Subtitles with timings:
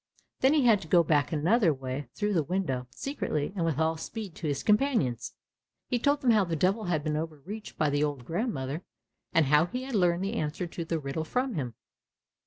[0.39, 3.97] Then he had to go back another way, through the window, secretly and with all
[3.97, 5.33] speed to his companions.
[5.89, 8.83] He told them how the Devil had been overreached by the old grandmother,
[9.31, 11.75] and how he had learned the answer to the riddle from him.